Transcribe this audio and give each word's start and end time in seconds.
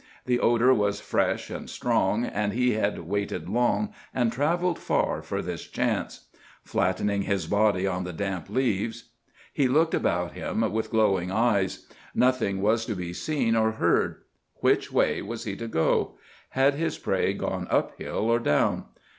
The 0.25 0.39
odor 0.39 0.73
was 0.73 0.99
fresh 0.99 1.51
and 1.51 1.69
strong, 1.69 2.25
and 2.25 2.53
he 2.53 2.71
had 2.71 3.01
waited 3.01 3.47
long 3.47 3.93
and 4.15 4.31
travelled 4.33 4.79
far 4.79 5.21
for 5.21 5.43
this 5.43 5.67
chance. 5.67 6.21
Flattening 6.63 7.21
his 7.21 7.45
body 7.45 7.85
on 7.85 8.03
the 8.03 8.11
damp 8.11 8.49
leaves, 8.49 9.11
he 9.53 9.67
looked 9.67 9.93
about 9.93 10.31
him 10.31 10.61
with 10.71 10.89
glowing 10.89 11.29
eyes. 11.31 11.85
Nothing 12.15 12.63
was 12.63 12.83
to 12.87 12.95
be 12.95 13.13
seen 13.13 13.55
or 13.55 13.73
heard. 13.73 14.21
Which 14.55 14.91
way 14.91 15.21
was 15.21 15.43
he 15.43 15.55
to 15.57 15.67
go? 15.67 16.15
Had 16.49 16.73
his 16.73 16.97
prey 16.97 17.33
gone 17.35 17.67
up 17.69 17.95
hill 17.99 18.21
or 18.27 18.39
down? 18.39 18.85